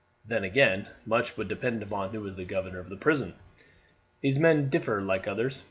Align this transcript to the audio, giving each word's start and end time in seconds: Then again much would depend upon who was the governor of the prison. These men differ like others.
Then 0.25 0.43
again 0.43 0.87
much 1.05 1.37
would 1.37 1.47
depend 1.47 1.83
upon 1.83 2.09
who 2.09 2.21
was 2.21 2.35
the 2.35 2.43
governor 2.43 2.79
of 2.79 2.89
the 2.89 2.95
prison. 2.95 3.35
These 4.21 4.39
men 4.39 4.67
differ 4.67 4.99
like 4.99 5.27
others. 5.27 5.59